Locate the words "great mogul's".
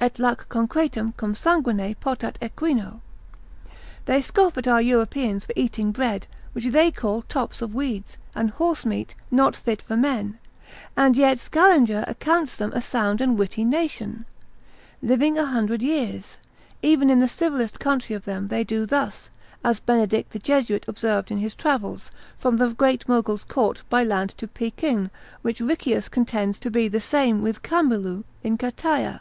22.72-23.42